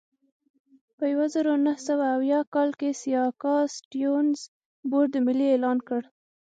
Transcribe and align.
په 0.97 1.03
یوه 1.11 1.27
زرو 1.33 1.53
نهه 1.65 1.79
سوه 1.87 2.05
اویا 2.15 2.39
کال 2.53 2.69
کې 2.79 2.89
سیاکا 3.01 3.55
سټیونز 3.75 4.39
بورډ 4.91 5.11
ملي 5.27 5.47
اعلان 5.51 5.77
کړ. 5.87 6.01